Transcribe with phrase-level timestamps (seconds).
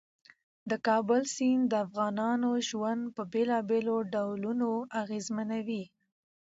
[0.69, 5.83] د کابل سیند د افغانانو ژوند په بېلابېلو ډولونو اغېزمنوي.